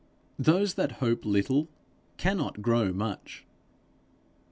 Those 0.39 0.73
that 0.73 0.93
hope 0.93 1.25
little 1.25 1.69
cannot 2.17 2.63
grow 2.63 2.91
much. 2.91 3.45